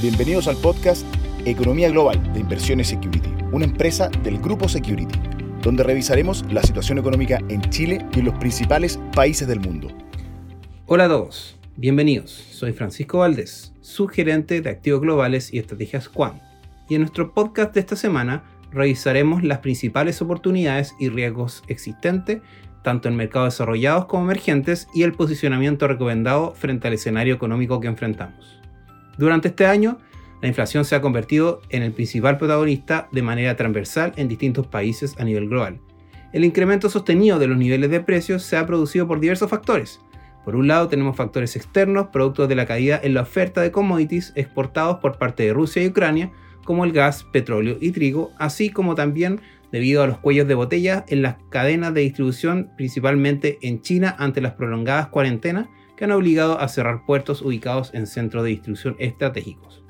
Bienvenidos 0.00 0.46
al 0.46 0.56
podcast 0.58 1.04
Economía 1.44 1.90
Global 1.90 2.32
de 2.32 2.38
Inversiones 2.38 2.86
Security, 2.86 3.34
una 3.50 3.64
empresa 3.64 4.08
del 4.22 4.38
grupo 4.38 4.68
Security, 4.68 5.18
donde 5.60 5.82
revisaremos 5.82 6.44
la 6.52 6.62
situación 6.62 6.98
económica 6.98 7.40
en 7.48 7.62
Chile 7.62 8.06
y 8.14 8.20
en 8.20 8.26
los 8.26 8.34
principales 8.38 9.00
países 9.12 9.48
del 9.48 9.58
mundo. 9.58 9.88
Hola 10.86 11.06
a 11.06 11.08
todos, 11.08 11.58
bienvenidos. 11.74 12.30
Soy 12.30 12.72
Francisco 12.72 13.18
Valdés, 13.18 13.74
subgerente 13.80 14.60
de 14.60 14.70
activos 14.70 15.00
globales 15.00 15.52
y 15.52 15.58
estrategias 15.58 16.08
Quant. 16.08 16.40
Y 16.88 16.94
en 16.94 17.00
nuestro 17.00 17.34
podcast 17.34 17.74
de 17.74 17.80
esta 17.80 17.96
semana 17.96 18.44
revisaremos 18.70 19.42
las 19.42 19.58
principales 19.58 20.22
oportunidades 20.22 20.94
y 21.00 21.08
riesgos 21.08 21.64
existentes 21.66 22.40
tanto 22.84 23.08
en 23.08 23.16
mercados 23.16 23.54
desarrollados 23.54 24.06
como 24.06 24.22
emergentes 24.22 24.86
y 24.94 25.02
el 25.02 25.12
posicionamiento 25.12 25.88
recomendado 25.88 26.54
frente 26.54 26.86
al 26.86 26.94
escenario 26.94 27.34
económico 27.34 27.80
que 27.80 27.88
enfrentamos. 27.88 28.58
Durante 29.18 29.48
este 29.48 29.66
año, 29.66 29.98
la 30.40 30.48
inflación 30.48 30.84
se 30.84 30.94
ha 30.94 31.00
convertido 31.00 31.60
en 31.70 31.82
el 31.82 31.92
principal 31.92 32.38
protagonista 32.38 33.08
de 33.10 33.22
manera 33.22 33.56
transversal 33.56 34.12
en 34.16 34.28
distintos 34.28 34.68
países 34.68 35.16
a 35.18 35.24
nivel 35.24 35.48
global. 35.48 35.80
El 36.32 36.44
incremento 36.44 36.88
sostenido 36.88 37.40
de 37.40 37.48
los 37.48 37.58
niveles 37.58 37.90
de 37.90 38.00
precios 38.00 38.44
se 38.44 38.56
ha 38.56 38.66
producido 38.66 39.08
por 39.08 39.18
diversos 39.18 39.50
factores. 39.50 40.00
Por 40.44 40.54
un 40.54 40.68
lado 40.68 40.88
tenemos 40.88 41.16
factores 41.16 41.56
externos, 41.56 42.08
producto 42.12 42.46
de 42.46 42.54
la 42.54 42.66
caída 42.66 43.00
en 43.02 43.14
la 43.14 43.22
oferta 43.22 43.60
de 43.60 43.72
commodities 43.72 44.32
exportados 44.36 44.98
por 44.98 45.18
parte 45.18 45.42
de 45.42 45.52
Rusia 45.52 45.82
y 45.82 45.88
Ucrania, 45.88 46.30
como 46.64 46.84
el 46.84 46.92
gas, 46.92 47.24
petróleo 47.24 47.76
y 47.80 47.90
trigo, 47.90 48.30
así 48.38 48.70
como 48.70 48.94
también 48.94 49.40
debido 49.72 50.02
a 50.02 50.06
los 50.06 50.18
cuellos 50.18 50.46
de 50.46 50.54
botella 50.54 51.04
en 51.08 51.22
las 51.22 51.36
cadenas 51.50 51.92
de 51.92 52.02
distribución, 52.02 52.70
principalmente 52.76 53.58
en 53.62 53.82
China 53.82 54.14
ante 54.18 54.40
las 54.40 54.52
prolongadas 54.52 55.08
cuarentenas 55.08 55.66
que 55.98 56.04
han 56.04 56.12
obligado 56.12 56.60
a 56.60 56.68
cerrar 56.68 57.04
puertos 57.04 57.42
ubicados 57.42 57.92
en 57.92 58.06
centros 58.06 58.44
de 58.44 58.50
distribución 58.50 58.94
estratégicos. 59.00 59.82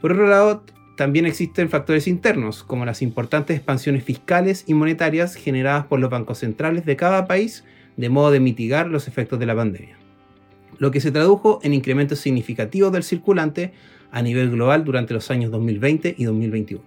Por 0.00 0.12
otro 0.12 0.28
lado, 0.28 0.64
también 0.96 1.26
existen 1.26 1.68
factores 1.68 2.06
internos, 2.06 2.62
como 2.62 2.84
las 2.84 3.02
importantes 3.02 3.56
expansiones 3.56 4.04
fiscales 4.04 4.62
y 4.68 4.74
monetarias 4.74 5.34
generadas 5.34 5.86
por 5.86 5.98
los 5.98 6.10
bancos 6.10 6.38
centrales 6.38 6.86
de 6.86 6.94
cada 6.94 7.26
país, 7.26 7.64
de 7.96 8.08
modo 8.08 8.30
de 8.30 8.38
mitigar 8.38 8.86
los 8.86 9.08
efectos 9.08 9.40
de 9.40 9.46
la 9.46 9.56
pandemia. 9.56 9.98
Lo 10.78 10.92
que 10.92 11.00
se 11.00 11.10
tradujo 11.10 11.58
en 11.64 11.74
incrementos 11.74 12.20
significativos 12.20 12.92
del 12.92 13.02
circulante 13.02 13.72
a 14.12 14.22
nivel 14.22 14.50
global 14.50 14.84
durante 14.84 15.12
los 15.12 15.28
años 15.32 15.50
2020 15.50 16.14
y 16.16 16.24
2021. 16.24 16.84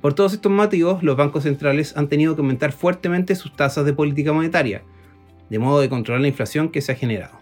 Por 0.00 0.12
todos 0.14 0.32
estos 0.32 0.50
motivos, 0.50 1.04
los 1.04 1.16
bancos 1.16 1.44
centrales 1.44 1.96
han 1.96 2.08
tenido 2.08 2.34
que 2.34 2.40
aumentar 2.40 2.72
fuertemente 2.72 3.36
sus 3.36 3.54
tasas 3.54 3.84
de 3.84 3.92
política 3.92 4.32
monetaria, 4.32 4.82
de 5.50 5.58
modo 5.58 5.80
de 5.80 5.88
controlar 5.88 6.20
la 6.20 6.28
inflación 6.28 6.70
que 6.70 6.80
se 6.80 6.92
ha 6.92 6.96
generado. 6.96 7.38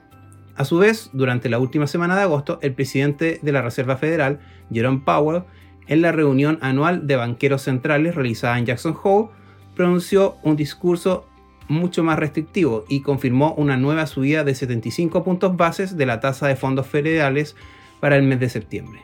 A 0.57 0.65
su 0.65 0.79
vez, 0.79 1.11
durante 1.13 1.49
la 1.49 1.59
última 1.59 1.87
semana 1.87 2.17
de 2.17 2.23
agosto, 2.23 2.59
el 2.63 2.73
presidente 2.73 3.39
de 3.43 3.53
la 3.53 3.63
Reserva 3.63 3.97
Federal, 3.97 4.41
Jerome 4.73 5.03
Powell, 5.05 5.43
en 5.87 6.03
la 6.03 6.13
reunión 6.13 6.59
anual 6.63 7.07
de 7.07 7.17
banqueros 7.17 7.63
centrales 7.63 8.15
realizada 8.15 8.59
en 8.59 8.67
Jackson 8.67 8.97
Hole, 9.03 9.29
pronunció 9.75 10.37
un 10.43 10.57
discurso 10.57 11.27
mucho 11.69 12.03
más 12.03 12.19
restrictivo 12.19 12.85
y 12.89 13.01
confirmó 13.01 13.53
una 13.55 13.77
nueva 13.77 14.07
subida 14.07 14.45
de 14.45 14.55
75 14.55 15.25
puntos 15.25 15.57
bases 15.57 15.97
de 15.97 16.07
la 16.07 16.21
tasa 16.21 16.47
de 16.47 16.57
fondos 16.57 16.87
federales 16.87 17.57
para 18.01 18.17
el 18.17 18.23
mes 18.23 18.41
de 18.41 18.49
septiembre. 18.49 19.03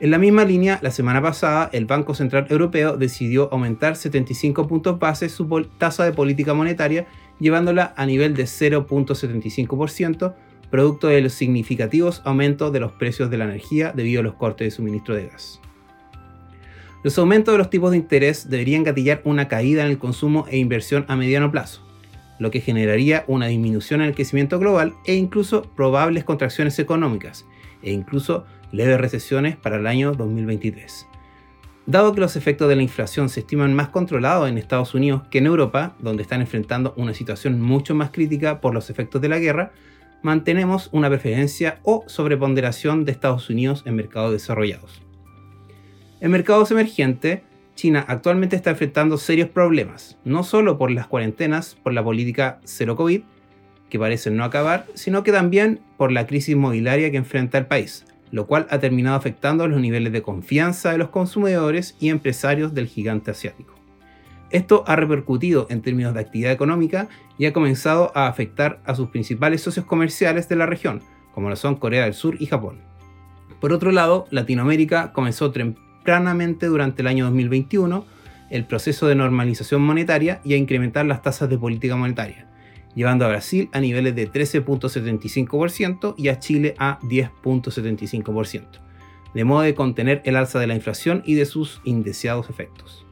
En 0.00 0.12
la 0.12 0.18
misma 0.18 0.44
línea, 0.44 0.78
la 0.80 0.92
semana 0.92 1.20
pasada, 1.20 1.70
el 1.72 1.84
Banco 1.84 2.14
Central 2.14 2.46
Europeo 2.50 2.96
decidió 2.96 3.52
aumentar 3.52 3.96
75 3.96 4.68
puntos 4.68 4.98
base 4.98 5.28
su 5.28 5.46
tasa 5.76 6.04
de 6.04 6.12
política 6.12 6.54
monetaria, 6.54 7.06
llevándola 7.38 7.94
a 7.96 8.06
nivel 8.06 8.34
de 8.34 8.44
0.75%, 8.44 10.34
producto 10.70 11.08
de 11.08 11.20
los 11.20 11.32
significativos 11.32 12.22
aumentos 12.24 12.72
de 12.72 12.80
los 12.80 12.92
precios 12.92 13.30
de 13.30 13.38
la 13.38 13.44
energía 13.44 13.92
debido 13.94 14.20
a 14.20 14.24
los 14.24 14.34
cortes 14.34 14.66
de 14.66 14.70
suministro 14.70 15.14
de 15.14 15.28
gas. 15.28 15.60
Los 17.04 17.16
aumentos 17.18 17.52
de 17.52 17.58
los 17.58 17.70
tipos 17.70 17.92
de 17.92 17.96
interés 17.96 18.50
deberían 18.50 18.82
gatillar 18.82 19.22
una 19.24 19.48
caída 19.48 19.84
en 19.84 19.90
el 19.90 19.98
consumo 19.98 20.46
e 20.50 20.58
inversión 20.58 21.04
a 21.08 21.16
mediano 21.16 21.50
plazo, 21.50 21.86
lo 22.38 22.50
que 22.50 22.60
generaría 22.60 23.24
una 23.28 23.46
disminución 23.46 24.00
en 24.00 24.08
el 24.08 24.14
crecimiento 24.14 24.58
global 24.58 24.94
e 25.06 25.14
incluso 25.14 25.62
probables 25.62 26.24
contracciones 26.24 26.78
económicas, 26.78 27.44
e 27.82 27.92
incluso 27.92 28.44
leves 28.72 29.00
recesiones 29.00 29.56
para 29.56 29.76
el 29.76 29.86
año 29.86 30.12
2023. 30.12 31.06
Dado 31.88 32.12
que 32.12 32.20
los 32.20 32.36
efectos 32.36 32.68
de 32.68 32.76
la 32.76 32.82
inflación 32.82 33.30
se 33.30 33.40
estiman 33.40 33.72
más 33.72 33.88
controlados 33.88 34.46
en 34.46 34.58
Estados 34.58 34.92
Unidos 34.92 35.22
que 35.30 35.38
en 35.38 35.46
Europa, 35.46 35.96
donde 36.00 36.22
están 36.22 36.42
enfrentando 36.42 36.92
una 36.98 37.14
situación 37.14 37.62
mucho 37.62 37.94
más 37.94 38.10
crítica 38.10 38.60
por 38.60 38.74
los 38.74 38.90
efectos 38.90 39.22
de 39.22 39.30
la 39.30 39.38
guerra, 39.38 39.72
mantenemos 40.22 40.90
una 40.92 41.08
preferencia 41.08 41.80
o 41.84 42.04
sobreponderación 42.06 43.06
de 43.06 43.12
Estados 43.12 43.48
Unidos 43.48 43.84
en 43.86 43.96
mercados 43.96 44.32
desarrollados. 44.32 45.00
En 46.20 46.30
mercados 46.30 46.70
emergentes, 46.70 47.40
China 47.74 48.04
actualmente 48.06 48.54
está 48.54 48.68
enfrentando 48.68 49.16
serios 49.16 49.48
problemas, 49.48 50.18
no 50.24 50.44
solo 50.44 50.76
por 50.76 50.90
las 50.90 51.06
cuarentenas, 51.06 51.74
por 51.82 51.94
la 51.94 52.04
política 52.04 52.60
cero 52.64 52.96
COVID, 52.96 53.22
que 53.88 53.98
parecen 53.98 54.36
no 54.36 54.44
acabar, 54.44 54.84
sino 54.92 55.22
que 55.22 55.32
también 55.32 55.80
por 55.96 56.12
la 56.12 56.26
crisis 56.26 56.50
inmobiliaria 56.50 57.10
que 57.10 57.16
enfrenta 57.16 57.56
el 57.56 57.64
país, 57.64 58.04
lo 58.30 58.46
cual 58.46 58.66
ha 58.70 58.78
terminado 58.78 59.16
afectando 59.16 59.66
los 59.68 59.80
niveles 59.80 60.12
de 60.12 60.22
confianza 60.22 60.92
de 60.92 60.98
los 60.98 61.08
consumidores 61.08 61.96
y 62.00 62.08
empresarios 62.08 62.74
del 62.74 62.86
gigante 62.86 63.30
asiático. 63.30 63.74
Esto 64.50 64.84
ha 64.86 64.96
repercutido 64.96 65.66
en 65.70 65.82
términos 65.82 66.14
de 66.14 66.20
actividad 66.20 66.52
económica 66.52 67.08
y 67.36 67.46
ha 67.46 67.52
comenzado 67.52 68.12
a 68.14 68.28
afectar 68.28 68.80
a 68.86 68.94
sus 68.94 69.08
principales 69.10 69.60
socios 69.60 69.84
comerciales 69.84 70.48
de 70.48 70.56
la 70.56 70.66
región, 70.66 71.02
como 71.34 71.50
lo 71.50 71.56
son 71.56 71.76
Corea 71.76 72.04
del 72.04 72.14
Sur 72.14 72.36
y 72.40 72.46
Japón. 72.46 72.80
Por 73.60 73.72
otro 73.72 73.92
lado, 73.92 74.26
Latinoamérica 74.30 75.12
comenzó 75.12 75.50
tempranamente 75.50 76.66
durante 76.66 77.02
el 77.02 77.08
año 77.08 77.24
2021 77.26 78.06
el 78.50 78.64
proceso 78.64 79.06
de 79.06 79.14
normalización 79.14 79.82
monetaria 79.82 80.40
y 80.44 80.54
a 80.54 80.56
incrementar 80.56 81.04
las 81.04 81.22
tasas 81.22 81.50
de 81.50 81.58
política 81.58 81.96
monetaria, 81.96 82.48
llevando 82.94 83.24
a 83.24 83.28
Brasil 83.28 83.68
a 83.72 83.80
niveles 83.80 84.14
de 84.14 84.30
13.75% 84.30 86.14
y 86.16 86.28
a 86.28 86.38
Chile 86.38 86.74
a 86.78 86.98
10.75%, 87.00 88.64
de 89.34 89.44
modo 89.44 89.62
de 89.62 89.74
contener 89.74 90.22
el 90.24 90.36
alza 90.36 90.58
de 90.58 90.66
la 90.66 90.74
inflación 90.74 91.22
y 91.24 91.34
de 91.34 91.46
sus 91.46 91.80
indeseados 91.84 92.50
efectos. 92.50 93.06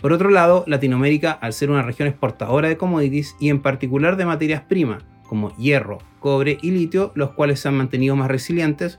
Por 0.00 0.12
otro 0.12 0.30
lado, 0.30 0.64
Latinoamérica, 0.66 1.30
al 1.30 1.52
ser 1.52 1.70
una 1.70 1.82
región 1.82 2.08
exportadora 2.08 2.68
de 2.68 2.76
commodities 2.76 3.36
y 3.38 3.50
en 3.50 3.62
particular 3.62 4.16
de 4.16 4.26
materias 4.26 4.62
primas 4.62 5.04
como 5.22 5.56
hierro, 5.56 5.98
cobre 6.18 6.58
y 6.60 6.72
litio, 6.72 7.12
los 7.14 7.30
cuales 7.30 7.60
se 7.60 7.68
han 7.68 7.76
mantenido 7.76 8.16
más 8.16 8.28
resilientes, 8.28 8.98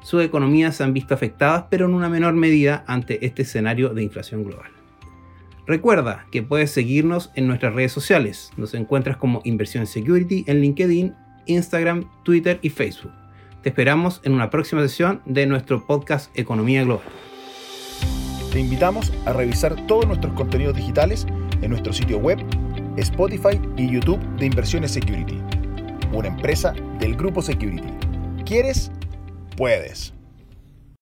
sus 0.00 0.22
economías 0.22 0.76
se 0.76 0.84
han 0.84 0.92
visto 0.92 1.14
afectadas, 1.14 1.64
pero 1.70 1.86
en 1.86 1.94
una 1.94 2.08
menor 2.08 2.34
medida 2.34 2.84
ante 2.86 3.26
este 3.26 3.42
escenario 3.42 3.88
de 3.88 4.02
inflación 4.02 4.44
global. 4.44 4.70
Recuerda 5.66 6.26
que 6.30 6.42
puedes 6.42 6.70
seguirnos 6.70 7.30
en 7.34 7.46
nuestras 7.46 7.74
redes 7.74 7.92
sociales. 7.92 8.50
Nos 8.56 8.74
encuentras 8.74 9.16
como 9.16 9.40
Inversión 9.44 9.86
Security 9.86 10.44
en 10.46 10.60
LinkedIn, 10.60 11.14
Instagram, 11.46 12.10
Twitter 12.22 12.58
y 12.60 12.68
Facebook. 12.68 13.12
Te 13.62 13.70
esperamos 13.70 14.20
en 14.24 14.34
una 14.34 14.50
próxima 14.50 14.82
sesión 14.82 15.22
de 15.24 15.46
nuestro 15.46 15.86
podcast 15.86 16.30
Economía 16.38 16.84
Global. 16.84 17.06
Te 18.52 18.60
invitamos 18.60 19.10
a 19.24 19.32
revisar 19.32 19.86
todos 19.86 20.06
nuestros 20.06 20.34
contenidos 20.34 20.76
digitales 20.76 21.26
en 21.62 21.70
nuestro 21.70 21.92
sitio 21.92 22.18
web, 22.18 22.38
Spotify 22.98 23.58
y 23.78 23.90
YouTube 23.90 24.20
de 24.36 24.46
Inversiones 24.46 24.92
Security, 24.92 25.40
una 26.12 26.28
empresa 26.28 26.74
del 27.00 27.16
grupo 27.16 27.40
Security. 27.40 27.88
¿Quieres? 28.44 28.92
Puedes. 29.56 30.13